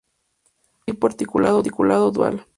Bus 0.87 1.15
tipo 1.15 1.41
articulado 1.45 2.09
dual. 2.11 2.47